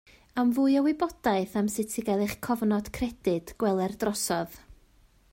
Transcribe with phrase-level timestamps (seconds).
[0.41, 4.57] Am fwy o wybodaeth am sut i gael eich cofnod credyd gweler drosodd.